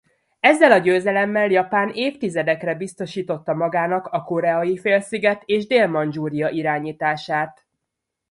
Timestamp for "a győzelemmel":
0.71-1.49